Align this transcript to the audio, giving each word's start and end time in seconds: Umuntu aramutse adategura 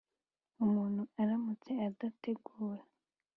Umuntu 0.65 1.01
aramutse 1.21 1.71
adategura 1.89 2.81